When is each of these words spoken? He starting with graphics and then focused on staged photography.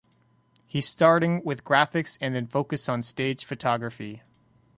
He 0.65 0.81
starting 0.81 1.43
with 1.43 1.63
graphics 1.63 2.17
and 2.19 2.33
then 2.33 2.47
focused 2.47 2.89
on 2.89 3.03
staged 3.03 3.45
photography. 3.45 4.23